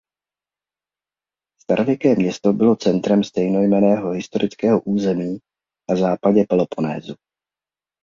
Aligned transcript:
Starověké 1.61 2.15
město 2.15 2.53
bylo 2.53 2.75
centrem 2.75 3.23
stejnojmenného 3.23 4.09
historického 4.11 4.81
území 4.81 5.39
na 5.89 5.95
západě 5.95 6.45
Peloponésu. 6.49 7.13